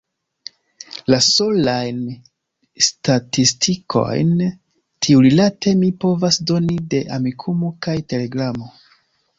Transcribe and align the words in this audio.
La 1.13 1.17
solajn 1.25 1.99
statistikojn 2.87 4.33
tiurilate 4.47 5.77
mi 5.85 5.93
povas 6.07 6.43
doni 6.53 6.81
de 6.95 7.05
Amikumu 7.21 7.73
kaj 7.89 7.99
Telegramo. 8.15 8.75